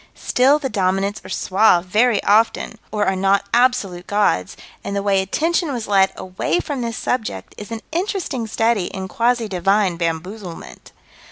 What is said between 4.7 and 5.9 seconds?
and the way attention was